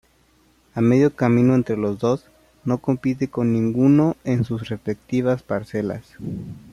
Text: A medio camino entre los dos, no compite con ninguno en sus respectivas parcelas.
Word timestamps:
A 0.73 0.81
medio 0.81 1.15
camino 1.15 1.53
entre 1.53 1.77
los 1.77 1.99
dos, 1.99 2.25
no 2.63 2.79
compite 2.79 3.27
con 3.27 3.53
ninguno 3.53 4.15
en 4.23 4.43
sus 4.45 4.67
respectivas 4.67 5.43
parcelas. 5.43 6.15